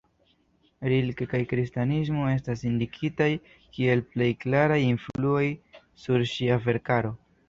[0.91, 3.27] Rilke kaj kristanismo estas indikitaj
[3.75, 5.43] kiel plej klaraj influoj
[6.07, 7.13] sur ŝia verkaro.